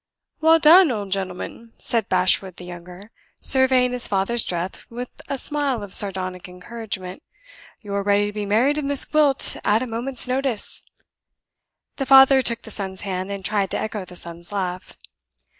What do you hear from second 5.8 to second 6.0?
of